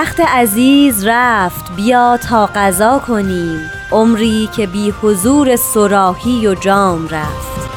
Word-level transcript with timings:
وقت 0.00 0.20
عزیز 0.20 1.06
رفت 1.06 1.72
بیا 1.76 2.16
تا 2.16 2.46
قضا 2.46 2.98
کنیم. 2.98 3.70
عمری 3.92 4.48
که 4.56 4.66
بی 4.66 4.94
حضور 5.02 5.56
سراحی 5.56 6.46
و 6.46 6.54
جام 6.54 7.08
رفت. 7.08 7.70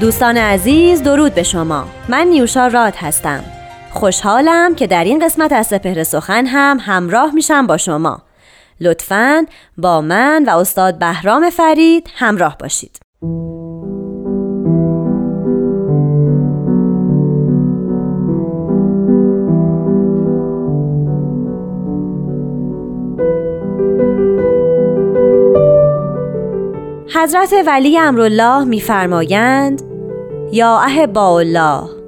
دوستان 0.00 0.36
عزیز 0.36 1.02
درود 1.02 1.34
به 1.34 1.42
شما. 1.42 1.84
من 2.08 2.26
نیوشا 2.26 2.66
راد 2.66 2.94
هستم. 2.96 3.53
خوشحالم 3.94 4.74
که 4.74 4.86
در 4.86 5.04
این 5.04 5.24
قسمت 5.24 5.52
از 5.52 5.66
سپهر 5.66 6.04
سخن 6.04 6.46
هم 6.46 6.78
همراه 6.80 7.34
میشم 7.34 7.66
با 7.66 7.76
شما. 7.76 8.22
لطفا 8.80 9.46
با 9.78 10.00
من 10.00 10.44
و 10.46 10.58
استاد 10.58 10.98
بهرام 10.98 11.50
فرید 11.50 12.08
همراه 12.16 12.56
باشید. 12.58 12.98
حضرت 27.14 27.54
ولی 27.66 27.98
امرالله 27.98 28.64
میفرمایند 28.64 29.82
یا 30.52 31.06
با 31.14 31.38
الله 31.38 32.03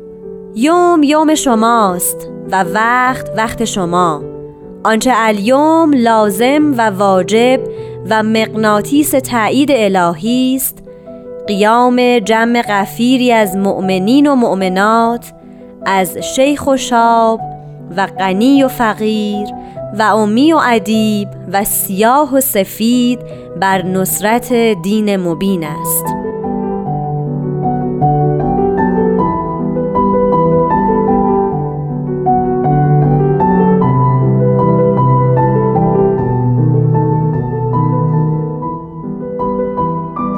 یوم 0.59 1.03
یوم 1.03 1.35
شماست 1.35 2.29
و 2.53 2.65
وقت 2.65 3.31
وقت 3.37 3.65
شما. 3.65 4.23
آنچه 4.85 5.13
الیوم 5.15 5.93
لازم 5.93 6.75
و 6.79 6.91
واجب 6.91 7.61
و 8.11 8.23
مغناطیس 8.23 9.11
تایید 9.11 9.71
الهی 9.73 10.57
است 10.57 10.83
قیام 11.47 12.19
جمع 12.19 12.63
غفیری 12.63 13.33
از 13.33 13.57
مؤمنین 13.57 14.27
و 14.27 14.35
مؤمنات 14.35 15.33
از 15.87 16.19
شیخ 16.19 16.67
و 16.67 16.77
شاب 16.77 17.41
و 17.97 18.07
غنی 18.07 18.63
و 18.63 18.69
فقیر 18.69 19.49
و 19.99 20.03
امی 20.03 20.53
و 20.53 20.61
ادیب 20.65 21.29
و 21.53 21.65
سیاه 21.65 22.35
و 22.35 22.41
سفید 22.41 23.19
بر 23.61 23.83
نصرت 23.83 24.53
دین 24.83 25.17
مبین 25.17 25.65
است. 25.65 26.26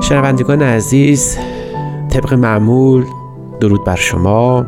شنوندگان 0.09 0.63
عزیز 0.63 1.37
طبق 2.11 2.35
معمول 2.35 3.05
درود 3.61 3.85
بر 3.85 3.97
شما. 3.97 4.67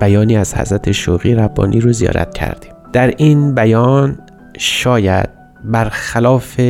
بیانی 0.00 0.36
از 0.36 0.54
حضرت 0.54 0.92
شوقی 0.92 1.34
ربانی 1.34 1.80
رو 1.80 1.92
زیارت 1.92 2.34
کردیم. 2.34 2.72
در 2.92 3.14
این 3.16 3.54
بیان 3.54 4.18
شاید 4.58 5.28
برخلاف 5.64 6.60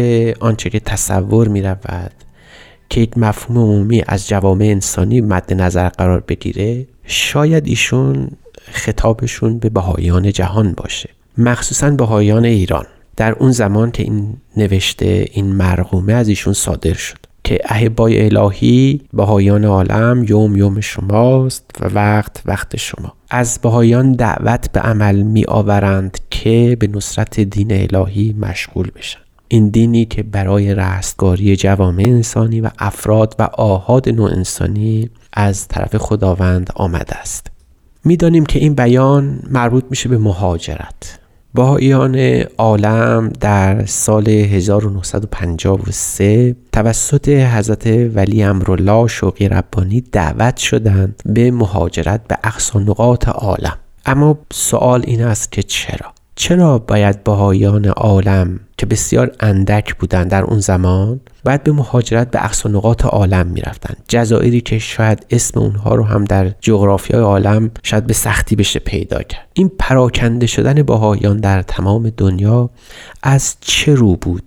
آنچه 0.41 0.71
که 0.71 0.81
تصور 0.81 1.49
می 1.49 1.63
رود 1.63 2.13
که 2.89 3.01
یک 3.01 3.19
مفهوم 3.19 3.59
عمومی 3.59 4.03
از 4.07 4.29
جوامع 4.29 4.65
انسانی 4.65 5.21
مد 5.21 5.53
نظر 5.53 5.89
قرار 5.89 6.21
بگیره 6.21 6.87
شاید 7.05 7.67
ایشون 7.67 8.31
خطابشون 8.73 9.59
به 9.59 9.69
بهاییان 9.69 10.33
جهان 10.33 10.73
باشه. 10.73 11.11
مخصوصا 11.39 11.91
بهاییان 11.91 12.45
ایران. 12.45 12.87
در 13.17 13.33
اون 13.33 13.51
زمان 13.51 13.91
که 13.91 14.03
این 14.03 14.37
نوشته 14.57 15.27
این 15.33 15.47
مرغومه 15.47 16.13
از 16.13 16.29
ایشون 16.29 16.53
صادر 16.53 16.95
شد. 16.95 17.27
که 17.47 17.61
احبای 17.65 18.25
الهی 18.25 19.01
بهایان 19.13 19.65
عالم 19.65 20.25
یوم 20.29 20.57
یوم 20.57 20.81
شماست 20.81 21.65
و 21.81 21.87
وقت 21.87 22.43
وقت 22.47 22.77
شما. 22.77 23.13
از 23.31 23.59
بهایان 23.63 24.13
دعوت 24.13 24.73
به 24.73 24.81
عمل 24.81 25.23
می 25.23 25.45
آورند 25.49 26.19
که 26.31 26.77
به 26.81 26.87
نصرت 26.87 27.41
دین 27.41 27.73
الهی 27.73 28.37
مشغول 28.41 28.91
بشن. 28.97 29.19
این 29.49 29.69
دینی 29.69 30.05
که 30.05 30.23
برای 30.23 30.75
رستگاری 30.75 31.57
جوامع 31.57 32.05
انسانی 32.07 32.61
و 32.61 32.71
افراد 32.79 33.35
و 33.39 33.43
آهاد 33.43 34.09
نوع 34.09 34.31
انسانی 34.31 35.11
از 35.33 35.69
طرف 35.69 35.97
خداوند 35.97 36.71
آمده 36.75 37.17
است. 37.17 37.47
می‌دانیم 38.05 38.47
که 38.47 38.59
این 38.59 38.75
بیان 38.75 39.41
مربوط 39.51 39.85
میشه 39.91 40.09
به 40.09 40.19
مهاجرت. 40.19 41.19
بهاییان 41.57 42.45
عالم 42.59 43.33
در 43.41 43.87
سال 43.87 44.29
1953 44.29 46.57
توسط 46.73 47.29
حضرت 47.29 47.87
ولی 47.87 48.43
امرالله 48.43 49.07
شوقی 49.07 49.49
ربانی 49.49 50.01
دعوت 50.01 50.57
شدند 50.57 51.23
به 51.27 51.51
مهاجرت 51.51 52.21
به 52.29 52.39
اقصا 52.45 52.79
نقاط 52.79 53.29
عالم. 53.29 53.79
اما 54.07 54.39
سوال 54.53 55.03
این 55.07 55.23
است 55.23 55.53
که 55.53 55.63
چرا؟ 55.63 56.16
چرا 56.39 56.79
باید 56.79 57.25
بهایان 57.25 57.87
عالم 57.87 58.61
که 58.79 58.87
بسیار 58.87 59.33
اندک 59.41 59.95
بودند 59.95 60.31
در 60.31 60.45
اون 60.45 60.61
زمان 60.61 61.21
باید 61.45 61.63
به 61.63 61.73
مهاجرت 61.73 62.31
به 62.31 62.45
اقصا 62.45 62.69
نقاط 62.69 63.05
عالم 63.05 63.47
می‌رفتند؟ 63.47 63.97
جزایری 64.09 64.61
که 64.61 64.79
شاید 64.79 65.27
اسم 65.31 65.61
اونها 65.61 65.95
رو 65.95 66.05
هم 66.05 66.25
در 66.25 66.53
جغرافیای 66.61 67.23
عالم 67.23 67.71
شاید 67.83 68.07
به 68.07 68.13
سختی 68.13 68.57
بشه 68.57 68.79
پیدا 68.79 69.23
کرد. 69.23 69.49
این 69.53 69.71
پراکنده 69.79 70.47
شدن 70.47 70.83
بهایان 70.83 71.37
در 71.37 71.63
تمام 71.63 72.11
دنیا 72.17 72.71
از 73.23 73.57
چه 73.61 73.95
رو 73.95 74.17
بود 74.17 74.43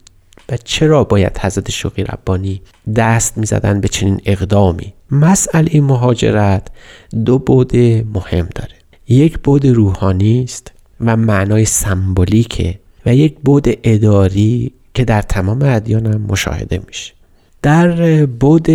و 0.50 0.58
چرا 0.58 1.04
باید 1.04 1.38
حضرت 1.38 1.72
شوقی 1.72 2.04
ربانی 2.04 2.62
دست 2.96 3.38
می‌زدن 3.38 3.82
به 3.82 3.88
چنین 3.88 4.22
اقدامی؟ 4.26 4.94
مسئله 5.12 5.82
مهاجرت 5.82 6.68
دو 7.26 7.40
بود 7.40 7.76
مهم 8.14 8.50
داره. 8.56 8.76
یک 9.08 9.38
بود 9.40 9.66
روحانی 9.66 10.44
است. 10.44 10.72
و 11.02 11.18
معنای 11.18 11.66
سمبولیکه 11.66 12.80
و 13.06 13.16
یک 13.16 13.36
بود 13.46 13.68
اداری 13.84 14.72
که 14.94 15.06
در 15.06 15.22
تمام 15.22 15.62
ادیان 15.62 16.06
هم 16.06 16.22
مشاهده 16.22 16.82
میشه. 16.88 17.14
در 17.62 18.26
بود 18.26 18.68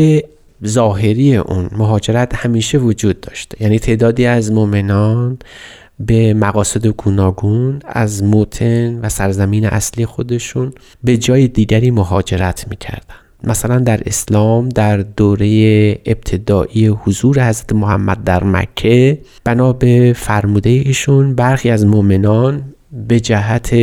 ظاهری 0.67 1.37
اون 1.37 1.71
مهاجرت 1.73 2.35
همیشه 2.35 2.79
وجود 2.79 3.21
داشته. 3.21 3.63
یعنی 3.63 3.79
تعدادی 3.79 4.27
از 4.27 4.53
مؤمنان 4.53 5.39
به 6.01 6.35
مقاصد 6.35 6.87
گوناگون 6.87 7.81
از 7.87 8.23
موتن 8.23 8.99
و 9.01 9.09
سرزمین 9.09 9.67
اصلی 9.67 10.07
خودشون 10.07 10.73
به 11.05 11.17
جای 11.17 11.49
دیگری 11.49 11.91
مهاجرت 11.91 12.67
می‌کردن. 12.71 13.24
مثلا 13.47 13.79
در 13.79 14.01
اسلام 14.07 14.69
در 14.69 14.97
دوره 14.97 15.47
ابتدایی 16.07 16.87
حضور 16.87 17.49
حضرت 17.49 17.73
محمد 17.73 18.25
در 18.25 18.45
مکه 18.45 19.19
بنا 19.45 19.73
به 19.73 20.13
فرموده 20.17 20.71
ایشون 20.71 21.35
برخی 21.35 21.71
از 21.71 21.87
مؤمنان 21.87 22.75
به 23.09 23.21
جهت 23.21 23.75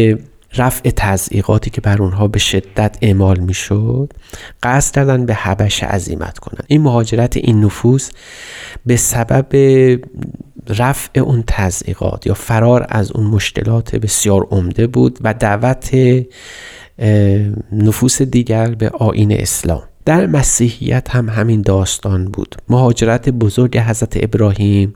رفع 0.57 0.89
تضعیقاتی 0.95 1.69
که 1.69 1.81
بر 1.81 2.01
اونها 2.01 2.27
به 2.27 2.39
شدت 2.39 2.97
اعمال 3.01 3.39
می‌شد 3.39 4.13
قصد 4.63 4.95
کردن 4.95 5.25
به 5.25 5.33
حبش 5.33 5.83
عزیمت 5.83 6.39
کنند 6.39 6.65
این 6.67 6.81
مهاجرت 6.81 7.37
این 7.37 7.65
نفوس 7.65 8.09
به 8.85 8.95
سبب 8.95 9.55
رفع 10.69 11.19
اون 11.19 11.43
تضعیقات 11.47 12.27
یا 12.27 12.33
فرار 12.33 12.85
از 12.89 13.11
اون 13.11 13.27
مشکلات 13.27 13.95
بسیار 13.95 14.47
عمده 14.51 14.87
بود 14.87 15.19
و 15.21 15.33
دعوت 15.33 15.89
نفوس 17.71 18.21
دیگر 18.21 18.67
به 18.67 18.89
آین 18.89 19.31
اسلام. 19.31 19.83
در 20.05 20.27
مسیحیت 20.27 21.09
هم 21.09 21.29
همین 21.29 21.61
داستان 21.61 22.25
بود. 22.25 22.55
مهاجرت 22.69 23.29
بزرگ 23.29 23.77
حضرت 23.77 24.23
ابراهیم 24.23 24.93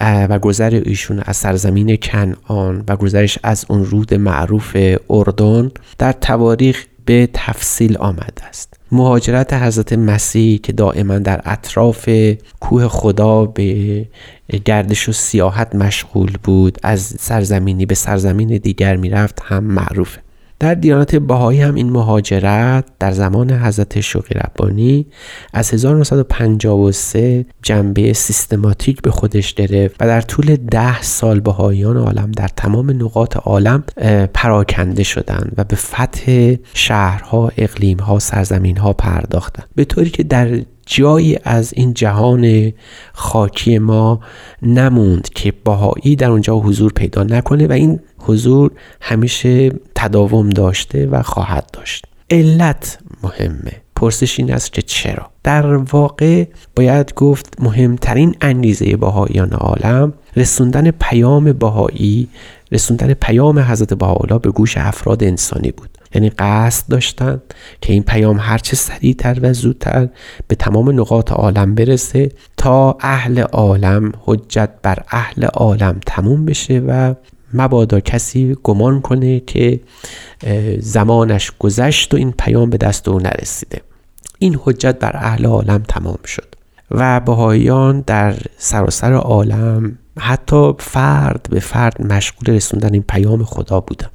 و 0.00 0.38
گذر 0.38 0.82
ایشون 0.84 1.18
از 1.18 1.36
سرزمین 1.36 1.96
کنعان 1.96 2.84
و 2.88 2.96
گذرش 2.96 3.38
از 3.42 3.64
اون 3.68 3.84
رود 3.84 4.14
معروف 4.14 4.76
اردن 5.10 5.70
در 5.98 6.12
تواریخ 6.12 6.84
به 7.04 7.28
تفصیل 7.32 7.96
آمده 7.98 8.44
است. 8.48 8.74
مهاجرت 8.92 9.52
حضرت 9.52 9.92
مسیح 9.92 10.58
که 10.58 10.72
دائما 10.72 11.18
در 11.18 11.40
اطراف 11.44 12.08
کوه 12.60 12.88
خدا 12.88 13.44
به 13.44 14.06
گردش 14.64 15.08
و 15.08 15.12
سیاحت 15.12 15.74
مشغول 15.74 16.32
بود 16.42 16.78
از 16.82 17.00
سرزمینی 17.00 17.86
به 17.86 17.94
سرزمین 17.94 18.48
دیگر 18.48 18.96
می‌رفت 18.96 19.40
هم 19.44 19.64
معروفه. 19.64 20.20
در 20.60 20.74
دیانت 20.74 21.16
باهایی 21.16 21.60
هم 21.60 21.74
این 21.74 21.90
مهاجرت 21.90 22.84
در 22.98 23.12
زمان 23.12 23.50
حضرت 23.50 24.00
شوقی 24.00 24.34
ربانی 24.34 25.06
از 25.52 25.74
1953 25.74 27.46
جنبه 27.62 28.12
سیستماتیک 28.12 29.02
به 29.02 29.10
خودش 29.10 29.54
گرفت 29.54 29.96
و 30.00 30.06
در 30.06 30.20
طول 30.20 30.56
ده 30.56 31.02
سال 31.02 31.40
باهایان 31.40 31.96
عالم 31.96 32.30
در 32.32 32.48
تمام 32.48 32.90
نقاط 32.90 33.36
عالم 33.36 33.84
پراکنده 34.34 35.02
شدند 35.02 35.52
و 35.56 35.64
به 35.64 35.76
فتح 35.76 36.54
شهرها، 36.74 37.52
اقلیمها، 37.56 38.18
سرزمینها 38.18 38.92
پرداختند. 38.92 39.68
به 39.74 39.84
طوری 39.84 40.10
که 40.10 40.22
در 40.22 40.60
جایی 40.88 41.38
از 41.44 41.72
این 41.76 41.94
جهان 41.94 42.72
خاکی 43.12 43.78
ما 43.78 44.20
نموند 44.62 45.28
که 45.28 45.52
باهایی 45.64 46.16
در 46.16 46.30
اونجا 46.30 46.54
حضور 46.56 46.92
پیدا 46.92 47.22
نکنه 47.22 47.66
و 47.66 47.72
این 47.72 48.00
حضور 48.18 48.70
همیشه 49.00 49.70
تداوم 49.94 50.50
داشته 50.50 51.06
و 51.06 51.22
خواهد 51.22 51.70
داشت. 51.72 52.04
علت 52.30 52.98
مهمه. 53.22 53.72
پرسش 53.96 54.38
این 54.38 54.52
است 54.52 54.72
که 54.72 54.82
چرا؟ 54.82 55.30
در 55.42 55.66
واقع 55.66 56.44
باید 56.76 57.14
گفت 57.14 57.56
مهمترین 57.60 58.36
انگیزه 58.40 58.96
باهایان 58.96 59.52
عالم 59.52 60.12
رسوندن 60.36 60.90
پیام 60.90 61.52
باهایی 61.52 62.28
رسوندن 62.72 63.14
پیام 63.14 63.58
حضرت 63.58 63.94
بهاءالله 63.94 64.38
به 64.38 64.50
گوش 64.50 64.76
افراد 64.76 65.24
انسانی 65.24 65.70
بود. 65.70 65.97
یعنی 66.14 66.30
قصد 66.30 66.88
داشتن 66.88 67.42
که 67.80 67.92
این 67.92 68.02
پیام 68.02 68.38
هرچه 68.40 68.76
سریعتر 68.76 69.38
و 69.42 69.52
زودتر 69.52 70.08
به 70.48 70.54
تمام 70.54 71.00
نقاط 71.00 71.32
عالم 71.32 71.74
برسه 71.74 72.32
تا 72.56 72.96
اهل 73.00 73.40
عالم 73.40 74.12
حجت 74.24 74.70
بر 74.82 74.98
اهل 75.10 75.44
عالم 75.44 76.00
تموم 76.06 76.44
بشه 76.44 76.78
و 76.78 77.14
مبادا 77.54 78.00
کسی 78.00 78.56
گمان 78.62 79.00
کنه 79.00 79.40
که 79.40 79.80
زمانش 80.78 81.52
گذشت 81.58 82.14
و 82.14 82.16
این 82.16 82.32
پیام 82.32 82.70
به 82.70 82.76
دست 82.76 83.08
او 83.08 83.18
نرسیده. 83.20 83.80
این 84.38 84.58
حجت 84.62 84.98
بر 84.98 85.16
اهل 85.16 85.46
عالم 85.46 85.82
تمام 85.88 86.18
شد 86.24 86.54
و 86.90 87.20
بهاییان 87.20 88.00
در 88.06 88.34
سراسر 88.58 89.12
عالم 89.12 89.98
حتی 90.18 90.72
فرد 90.78 91.48
به 91.50 91.60
فرد 91.60 92.12
مشغول 92.12 92.54
رسوندن 92.54 92.92
این 92.92 93.02
پیام 93.02 93.44
خدا 93.44 93.80
بودن. 93.80 94.08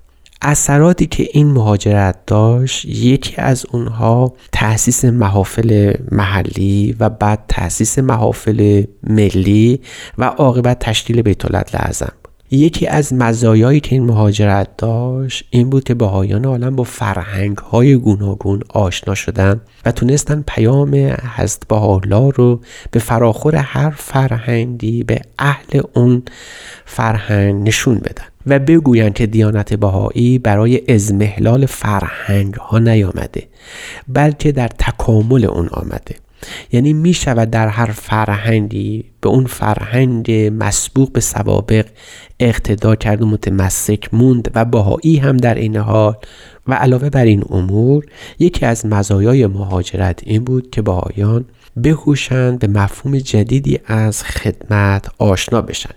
اثراتی 0.43 1.05
که 1.05 1.27
این 1.31 1.47
مهاجرت 1.47 2.25
داشت 2.27 2.85
یکی 2.85 3.35
از 3.37 3.65
اونها 3.71 4.33
تأسیس 4.51 5.05
محافل 5.05 5.93
محلی 6.11 6.95
و 6.99 7.09
بعد 7.09 7.39
تأسیس 7.47 7.99
محافل 7.99 8.83
ملی 9.03 9.81
و 10.17 10.23
عاقبت 10.23 10.79
تشکیل 10.79 11.21
بیت 11.21 11.45
لعظم 11.75 12.13
یکی 12.53 12.87
از 12.87 13.13
مزایایی 13.13 13.79
که 13.79 13.95
این 13.95 14.03
مهاجرت 14.03 14.67
داشت 14.77 15.45
این 15.49 15.69
بود 15.69 15.83
که 15.83 15.93
بهایان 15.93 16.45
عالم 16.45 16.75
با 16.75 16.83
فرهنگ 16.83 17.57
های 17.57 17.95
گوناگون 17.95 18.61
آشنا 18.69 19.15
شدن 19.15 19.61
و 19.85 19.91
تونستن 19.91 20.43
پیام 20.47 20.95
حضرت 21.35 21.67
بهاءالله 21.67 22.31
رو 22.35 22.61
به 22.91 22.99
فراخور 22.99 23.55
هر 23.55 23.89
فرهنگی 23.89 25.03
به 25.03 25.21
اهل 25.39 25.81
اون 25.93 26.23
فرهنگ 26.85 27.67
نشون 27.67 27.95
بدن 27.95 28.25
و 28.47 28.59
بگویند 28.59 29.13
که 29.13 29.25
دیانت 29.25 29.73
بهایی 29.73 30.39
برای 30.39 30.93
ازمهلال 30.93 31.65
فرهنگ 31.65 32.53
ها 32.53 32.79
نیامده 32.79 33.47
بلکه 34.07 34.51
در 34.51 34.67
تکامل 34.67 35.45
اون 35.45 35.67
آمده. 35.67 36.15
یعنی 36.71 36.93
می 36.93 37.13
شود 37.13 37.49
در 37.49 37.67
هر 37.67 37.91
فرهنگی 37.91 39.05
به 39.21 39.29
اون 39.29 39.45
فرهنگ 39.45 40.31
مسبوق 40.31 41.11
به 41.11 41.19
سوابق 41.19 41.85
اقتدا 42.39 42.95
کرد 42.95 43.21
و 43.21 43.25
متمسک 43.25 44.13
موند 44.13 44.51
و 44.55 44.65
باهایی 44.65 45.17
هم 45.17 45.37
در 45.37 45.55
این 45.55 45.75
حال 45.75 46.15
و 46.67 46.73
علاوه 46.73 47.09
بر 47.09 47.25
این 47.25 47.43
امور 47.49 48.05
یکی 48.39 48.65
از 48.65 48.85
مزایای 48.85 49.47
مهاجرت 49.47 50.19
این 50.25 50.43
بود 50.43 50.69
که 50.69 50.81
باهایان 50.81 51.45
بهوشند 51.77 52.59
به 52.59 52.67
مفهوم 52.67 53.17
جدیدی 53.17 53.79
از 53.85 54.23
خدمت 54.23 55.07
آشنا 55.17 55.61
بشن. 55.61 55.93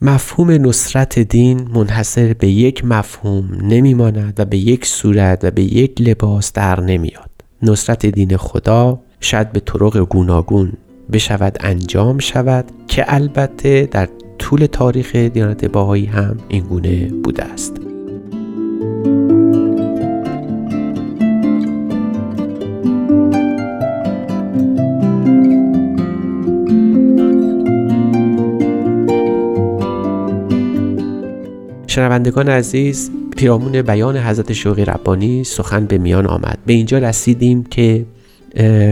مفهوم 0.00 0.50
نصرت 0.50 1.18
دین 1.18 1.68
منحصر 1.74 2.32
به 2.32 2.48
یک 2.48 2.84
مفهوم 2.84 3.58
نمیماند 3.62 4.34
و 4.38 4.44
به 4.44 4.56
یک 4.56 4.86
صورت 4.86 5.44
و 5.44 5.50
به 5.50 5.62
یک 5.62 6.00
لباس 6.00 6.52
در 6.52 6.80
نمیاد 6.80 7.30
نصرت 7.62 8.06
دین 8.06 8.36
خدا 8.36 9.00
شاید 9.22 9.52
به 9.52 9.60
طرق 9.60 9.98
گوناگون 9.98 10.72
بشود 11.12 11.56
انجام 11.60 12.18
شود 12.18 12.64
که 12.88 13.04
البته 13.14 13.88
در 13.90 14.08
طول 14.38 14.66
تاریخ 14.66 15.16
دیانت 15.16 15.64
باهایی 15.64 16.06
هم 16.06 16.36
این 16.48 16.62
گونه 16.64 17.04
بوده 17.06 17.44
است. 17.44 17.76
شنوندگان 31.86 32.48
عزیز 32.48 33.10
پیرامون 33.36 33.82
بیان 33.82 34.16
حضرت 34.16 34.52
شوقی 34.52 34.84
ربانی 34.84 35.44
سخن 35.44 35.86
به 35.86 35.98
میان 35.98 36.26
آمد. 36.26 36.58
به 36.66 36.72
اینجا 36.72 36.98
رسیدیم 36.98 37.64
که 37.64 38.06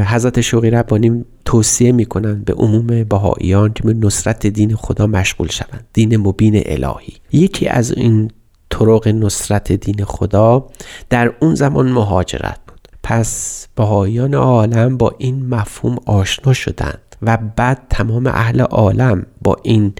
حضرت 0.05 0.41
شوقی 0.41 0.71
ربانی 0.71 1.25
توصیه 1.45 1.93
می‌کنند 1.93 2.45
به 2.45 2.53
عموم 2.53 3.05
بهاییان 3.05 3.73
که 3.73 3.83
به 3.83 3.95
نصرت 3.95 4.47
دین 4.47 4.77
خدا 4.77 5.07
مشغول 5.07 5.49
شوند 5.49 5.87
دین 5.93 6.17
مبین 6.17 6.62
الهی. 6.67 7.12
یکی 7.33 7.69
از 7.69 7.93
این 7.93 8.31
طرق 8.71 9.09
نصرت 9.09 9.73
دین 9.73 10.05
خدا 10.05 10.67
در 11.11 11.33
اون 11.41 11.55
زمان 11.55 11.93
مهاجرت 11.93 12.59
بود. 12.67 12.89
پس 13.03 13.67
بهاییان 13.77 14.35
عالم 14.35 14.97
با 14.97 15.15
این 15.19 15.47
مفهوم 15.47 15.97
آشنا 16.07 16.53
شدند 16.53 17.17
و 17.23 17.39
بعد 17.57 17.87
تمام 17.91 18.27
اهل 18.27 18.61
عالم 18.61 19.27
با 19.43 19.57
این 19.62 19.93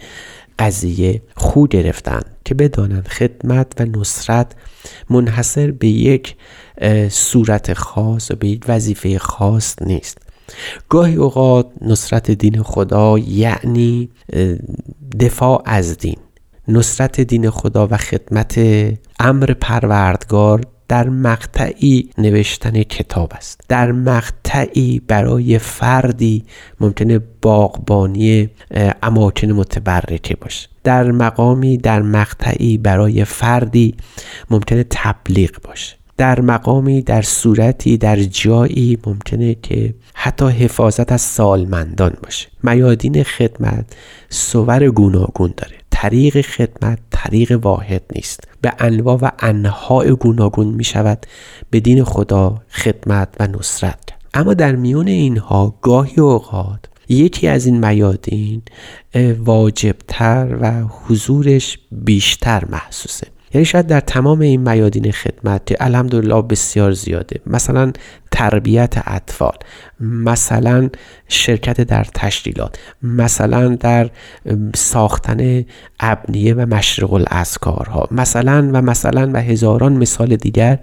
قضیه 0.61 1.23
خو 1.37 1.67
گرفتند 1.67 2.25
که 2.45 2.55
بدانند 2.55 3.09
خدمت 3.09 3.81
و 3.81 3.85
نصرت 3.85 4.53
منحصر 5.11 5.71
به 5.71 5.89
یک 5.89 6.37
صورت 7.09 7.73
خاص 7.73 8.31
و 8.31 8.35
به 8.35 8.49
یک 8.49 8.65
وظیفه 8.69 9.19
خاص 9.19 9.83
نیست. 9.83 10.19
گاهی 10.89 11.17
اوقات 11.17 11.67
نصرت 11.83 12.31
دین 12.31 12.63
خدا 12.63 13.19
یعنی 13.19 14.11
دفاع 15.21 15.63
از 15.65 15.97
دین. 15.97 16.17
نصرت 16.69 17.21
دین 17.21 17.51
خدا 17.51 17.89
و 17.91 17.97
خدمت 17.97 18.61
امر 19.21 19.53
پروردگار 19.61 20.61
در 20.91 21.09
مقطعی 21.09 22.11
نوشتن 22.19 22.83
کتاب 22.83 23.33
است. 23.37 23.61
در 23.69 23.93
مقطعی 23.93 25.03
برای 25.09 25.59
فردی 25.59 26.45
ممکنه 26.81 27.21
باغبانی 27.43 28.49
اماکن 29.03 29.53
متبرکه 29.53 30.37
باشه. 30.37 30.69
در 30.85 31.11
مقامی 31.11 31.77
در 31.77 32.03
مقطعی 32.03 32.79
برای 32.79 33.25
فردی 33.25 33.95
ممکنه 34.51 34.85
تبلیغ 34.91 35.51
باشه. 35.63 35.97
در 36.17 36.41
مقامی 36.41 37.03
در 37.03 37.23
صورتی 37.23 37.97
در 37.97 38.17
جایی 38.17 38.99
ممکنه 39.07 39.55
که 39.55 39.95
حتی 40.15 40.49
حفاظت 40.49 41.13
از 41.13 41.21
سالمندان 41.21 42.17
باشه. 42.23 42.49
میادین 42.63 43.23
خدمت 43.23 43.97
سور 44.29 44.89
گوناگون 44.89 45.55
داره. 45.57 45.77
طریق 45.91 46.41
خدمت 46.41 46.99
طریق 47.23 47.59
واحد 47.63 48.03
نیست. 48.15 48.41
به 48.61 48.73
انواع 48.79 49.19
و 49.23 49.31
انهای 49.39 50.11
گوناگون 50.11 50.67
می 50.67 50.85
شود 50.85 51.27
به 51.71 51.81
دین 51.81 52.05
خدا 52.05 52.63
خدمت 52.71 53.29
و 53.41 53.47
نصرت. 53.47 53.99
اما 54.35 54.55
در 54.55 54.77
میون 54.77 55.09
اینها 55.09 55.75
گاهی 55.83 56.21
اوقات 56.21 56.81
یکی 57.09 57.49
از 57.49 57.67
این 57.67 57.87
میادین 57.87 58.63
واجبتر 59.39 60.57
و 60.61 60.83
حضورش 61.07 61.79
بیشتر 61.93 62.65
محسوسه. 62.65 63.27
یعنی 63.55 63.65
شاید 63.65 63.87
در 63.87 64.01
تمام 64.01 64.41
این 64.41 64.71
میادین 64.71 65.13
خدمت 65.13 65.83
الحمدلله 65.83 66.43
بسیار 66.43 66.93
زیاده. 66.93 67.41
مثلا 67.47 67.93
تربیت 68.31 68.95
اطفال 69.07 69.57
مثلا 70.01 70.91
شرکت 71.29 71.81
در 71.81 72.05
تشکیلات 72.15 72.79
مثلا 73.03 73.69
در 73.69 74.11
ساختن 74.75 75.65
ابنیه 76.01 76.55
و 76.55 76.67
مشرق 76.75 77.13
الاسکارها 77.13 78.09
مثلا 78.11 78.71
و 78.73 78.83
مثلا 78.83 79.31
و 79.35 79.43
هزاران 79.43 79.93
مثال 79.93 80.37
دیگر 80.37 80.79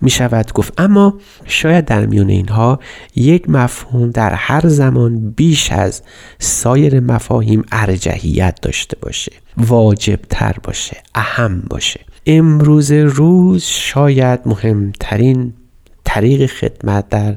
می 0.00 0.10
شود 0.10 0.52
گفت. 0.52 0.80
اما 0.80 1.18
شاید 1.46 1.84
در 1.84 2.06
میون 2.06 2.28
اینها 2.28 2.80
یک 3.14 3.50
مفهوم 3.50 4.10
در 4.10 4.34
هر 4.34 4.68
زمان 4.68 5.30
بیش 5.30 5.72
از 5.72 6.02
سایر 6.38 7.00
مفاهیم 7.00 7.64
ارجحیت 7.72 8.58
داشته 8.62 8.96
باشه 9.00 9.32
واجب 9.56 10.20
تر 10.30 10.56
باشه 10.62 10.96
اهم 11.14 11.62
باشه. 11.70 12.00
امروز 12.26 12.92
روز 12.92 13.64
شاید 13.64 14.40
مهمترین 14.46 15.52
طریق 16.14 16.46
خدمت 16.46 17.08
در 17.08 17.34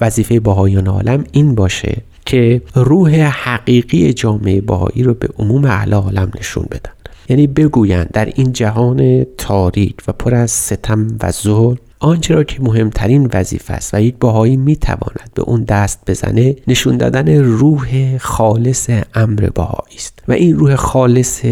وظیفه 0.00 0.40
باهایان 0.40 0.86
عالم 0.86 1.24
این 1.32 1.54
باشه 1.54 1.96
که 2.26 2.62
روح 2.74 3.14
حقیقی 3.20 4.12
جامعه 4.12 4.60
باهایی 4.60 5.02
رو 5.02 5.14
به 5.14 5.28
عموم 5.38 5.64
اهل 5.64 5.94
عالم 5.94 6.30
نشون 6.38 6.66
بدن. 6.70 6.92
یعنی 7.28 7.46
بگویند 7.46 8.10
در 8.12 8.32
این 8.34 8.52
جهان 8.52 9.24
تاریک 9.38 9.94
و 10.08 10.12
پر 10.12 10.34
از 10.34 10.50
ستم 10.50 11.18
و 11.22 11.30
ظلم 11.30 11.76
آنچه 12.02 12.34
را 12.34 12.44
که 12.44 12.62
مهمترین 12.62 13.30
وظیفه 13.34 13.74
است 13.74 13.94
و 13.94 14.02
یک 14.02 14.14
باهایی 14.20 14.56
می‌تواند 14.56 15.30
به 15.34 15.42
اون 15.42 15.64
دست 15.64 16.00
بزنه 16.06 16.56
نشون 16.68 16.96
دادن 16.96 17.38
روح 17.38 18.18
خالص 18.18 18.90
امر 19.14 19.48
باهایی 19.54 19.96
است. 19.96 20.22
و 20.28 20.32
این 20.32 20.58
روح 20.58 20.76
خالص 20.76 21.44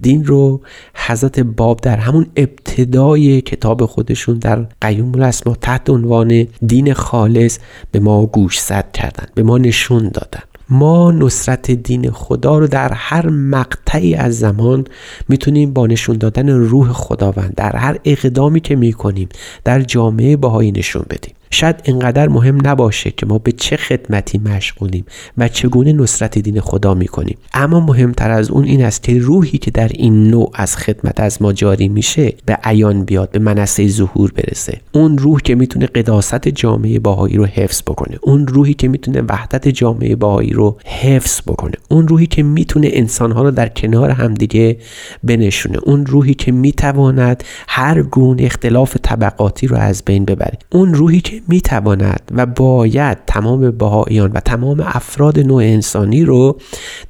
دین 0.00 0.24
رو 0.24 0.60
حضرت 0.94 1.40
باب 1.40 1.80
در 1.80 1.96
همون 1.96 2.26
ابتدای 2.36 3.40
کتاب 3.40 3.86
خودشون 3.86 4.38
در 4.38 4.66
قیوم 4.80 5.14
الاسما 5.14 5.54
تحت 5.60 5.90
عنوان 5.90 6.46
دین 6.66 6.94
خالص 6.94 7.58
به 7.92 8.00
ما 8.00 8.26
گوشزد 8.26 8.92
کردن 8.92 9.26
به 9.34 9.42
ما 9.42 9.58
نشون 9.58 10.08
دادن 10.08 10.42
ما 10.68 11.12
نصرت 11.12 11.70
دین 11.70 12.10
خدا 12.10 12.58
رو 12.58 12.66
در 12.66 12.92
هر 12.92 13.28
مقطعی 13.28 14.14
از 14.14 14.38
زمان 14.38 14.84
می‌تونیم 15.28 15.72
با 15.72 15.86
نشون 15.86 16.16
دادن 16.16 16.48
روح 16.48 16.92
خداوند 16.92 17.54
در 17.54 17.76
هر 17.76 17.98
اقدامی 18.04 18.60
که 18.60 18.76
می‌کنیم 18.76 19.28
در 19.64 19.80
جامعه 19.80 20.36
باهایی 20.36 20.72
نشون 20.72 21.04
بدیم. 21.10 21.34
شاید 21.50 21.76
اینقدر 21.84 22.28
مهم 22.28 22.58
نباشه 22.66 23.10
که 23.10 23.26
ما 23.26 23.38
به 23.38 23.52
چه 23.52 23.76
خدمتی 23.76 24.38
مشغولیم 24.38 25.04
و 25.38 25.48
چگونه 25.48 25.92
نصرت 25.92 26.38
دین 26.38 26.60
خدا 26.60 26.94
می‌کنیم. 26.94 27.38
اما 27.54 27.80
مهمتر 27.80 28.30
از 28.30 28.50
اون 28.50 28.64
این 28.64 28.84
است 28.84 29.02
که 29.02 29.18
روحی 29.18 29.58
که 29.58 29.70
در 29.70 29.88
این 29.88 30.30
نوع 30.30 30.50
از 30.54 30.76
خدمت 30.76 31.20
از 31.20 31.42
ما 31.42 31.52
جاری 31.52 31.88
میشه 31.88 32.32
به 32.46 32.58
عیان 32.64 33.04
بیاد 33.04 33.30
به 33.30 33.38
منصه 33.38 33.88
ظهور 33.88 34.32
برسه. 34.32 34.80
اون 34.92 35.18
روح 35.18 35.40
که 35.40 35.54
می‌تونه 35.54 35.86
قداست 35.86 36.48
جامعه 36.48 36.98
باهایی 36.98 37.36
رو 37.36 37.46
حفظ 37.46 37.82
بکنه. 37.82 38.18
اون 38.22 38.46
روحی 38.46 38.74
که 38.74 38.88
می‌تونه 38.88 39.22
وحدت 39.28 39.68
جامعه 39.68 40.16
باهایی 40.16 40.50
رو 40.50 40.78
حفظ 40.84 41.40
بکنه. 41.46 41.74
اون 41.90 42.08
روحی 42.08 42.26
که 42.26 42.42
می‌تونه 42.42 42.88
انسانها 42.92 43.42
رو 43.42 43.50
در 43.50 43.68
کنار 43.68 44.10
همدیگه 44.10 44.78
بنشونه. 45.24 45.78
اون 45.78 46.06
روحی 46.06 46.34
که 46.34 46.52
می‌تواند 46.52 47.44
هر 47.68 48.02
گونه 48.02 48.42
اختلاف 48.42 48.96
طبقاتی 49.02 49.66
رو 49.66 49.76
از 49.76 50.02
بین 50.06 50.24
ببره. 50.24 50.58
اون 50.72 50.94
روحی 50.94 51.20
که 51.20 51.42
می 51.48 51.60
تواند 51.60 52.30
و 52.34 52.46
باید 52.46 53.18
تمام 53.26 53.70
بهاییان 53.70 54.32
و 54.32 54.40
تمام 54.40 54.80
افراد 54.80 55.38
نوع 55.38 55.62
انسانی 55.62 56.24
رو 56.24 56.58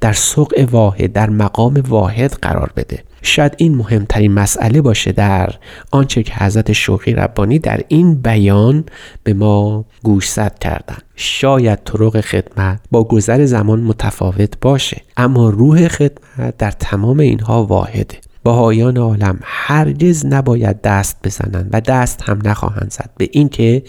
در 0.01 0.13
سوق 0.13 0.67
واحد 0.71 1.13
در 1.13 1.29
مقام 1.29 1.83
واحد 1.87 2.31
قرار 2.31 2.71
بده. 2.75 3.03
شاید 3.21 3.53
این 3.57 3.75
مهمترین 3.75 4.31
مسئله 4.31 4.81
باشه 4.81 5.11
در 5.11 5.49
آنچه 5.91 6.23
که 6.23 6.33
حضرت 6.33 6.71
شوقی 6.73 7.13
ربانی 7.13 7.59
در 7.59 7.81
این 7.87 8.15
بیان 8.15 8.83
به 9.23 9.33
ما 9.33 9.85
گوشزد 10.03 10.59
کردن. 10.59 10.97
شاید 11.15 11.79
طرق 11.83 12.21
خدمت 12.21 12.79
با 12.91 13.03
گذر 13.03 13.45
زمان 13.45 13.79
متفاوت 13.79 14.53
باشه 14.61 15.01
اما 15.17 15.49
روح 15.49 15.87
خدمت 15.87 16.57
در 16.57 16.71
تمام 16.71 17.19
اینها 17.19 17.63
واحده. 17.63 18.17
باهایان 18.47 18.97
عالم 18.97 19.39
هرگز 19.43 20.25
نباید 20.25 20.81
دست 20.81 21.17
بزنند 21.23 21.69
و 21.73 21.81
دست 21.81 22.21
هم 22.21 22.39
نخواهند 22.45 22.91
زد 22.91 23.09
به 23.17 23.29
اینکه 23.31 23.83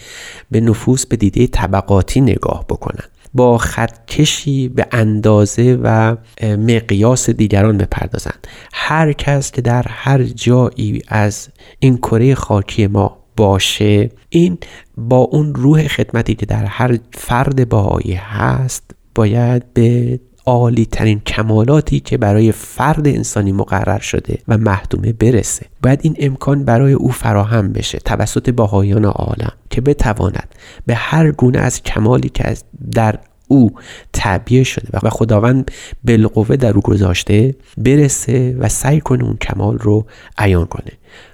به 0.51 0.61
نفوس 0.61 1.05
به 1.05 1.15
دیده 1.15 1.47
طبقاتی 1.47 2.21
نگاه 2.21 2.65
بکنند. 2.69 3.09
با 3.33 3.57
خطکشی 3.57 4.69
به 4.69 4.87
اندازه 4.91 5.79
و 5.83 6.15
مقیاس 6.43 7.29
دیگران 7.29 7.77
بپردازند. 7.77 8.47
هر 8.73 9.13
کس 9.13 9.51
که 9.51 9.61
در 9.61 9.85
هر 9.87 10.23
جایی 10.23 11.01
از 11.07 11.47
این 11.79 11.97
کره 11.97 12.35
خاکی 12.35 12.87
ما 12.87 13.17
باشه 13.37 14.09
این 14.29 14.57
با 14.97 15.17
اون 15.17 15.55
روح 15.55 15.87
خدمتی 15.87 16.35
که 16.35 16.45
در 16.45 16.65
هر 16.65 16.99
فرد 17.11 17.69
باهایی 17.69 18.13
هست 18.13 18.91
باید 19.15 19.73
به 19.73 20.19
عالی 20.49 20.85
ترین 20.85 21.19
کمالاتی 21.19 21.99
که 21.99 22.17
برای 22.17 22.51
فرد 22.51 23.07
انسانی 23.07 23.51
مقرر 23.51 23.99
شده 23.99 24.37
و 24.47 24.57
محدومه 24.57 25.13
برسه. 25.13 25.65
باید 25.83 25.99
این 26.03 26.15
امکان 26.19 26.63
برای 26.63 26.93
او 26.93 27.11
فراهم 27.11 27.73
بشه 27.73 27.99
توسط 27.99 28.49
باهایان 28.49 29.05
عالم 29.05 29.51
که 29.69 29.81
بتواند 29.81 30.55
به 30.85 30.95
هر 30.95 31.31
گونه 31.31 31.59
از 31.59 31.83
کمالی 31.83 32.29
که 32.29 32.47
از 32.47 32.63
در 32.91 33.19
او 33.47 33.71
تعبیه 34.13 34.63
شده 34.63 34.99
و 35.03 35.09
خداوند 35.09 35.71
بالقوه 36.03 36.55
در 36.55 36.73
او 36.73 36.81
گذاشته 36.81 37.55
برسه 37.77 38.55
و 38.59 38.69
سعی 38.69 38.99
کنه 38.99 39.23
اون 39.23 39.37
کمال 39.37 39.77
رو 39.77 40.05
عیان 40.37 40.65
کنه. 40.65 40.91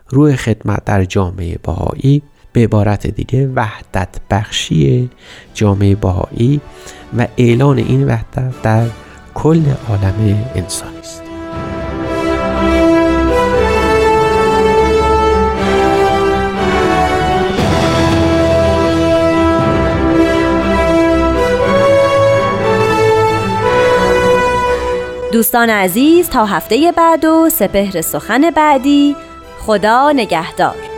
روی 0.10 0.36
خدمت 0.36 0.86
در 0.86 1.06
جامعه 1.06 1.58
باهایی 1.64 2.22
به 2.54 2.64
عبارت 2.64 3.08
دیگه 3.08 3.48
وحدت 3.48 4.10
بخشی 4.32 5.10
جامعه 5.54 5.96
باهایی 5.96 6.62
و 7.18 7.28
اعلان 7.38 7.78
این 7.78 8.08
وحدت 8.08 8.62
در 8.62 8.88
کل 9.36 9.63
عالم 9.89 10.46
انسانی 10.56 11.00
است. 11.00 11.24
دوستان 25.32 25.70
عزیز 25.70 26.30
تا 26.30 26.46
هفته 26.46 26.92
بعد 26.98 27.25
و 27.25 27.50
سپهر 27.50 28.01
سخن 28.01 28.51
بعدی 28.51 29.15
خدا 29.60 30.12
نگهدار. 30.12 30.95